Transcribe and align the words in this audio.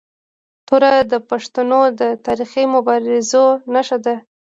توره 0.67 0.93
د 1.11 1.13
پښتنو 1.29 1.81
د 1.99 2.01
تاریخي 2.25 2.63
مبارزو 2.75 3.45
نښه 3.73 3.97
ده. 4.05 4.15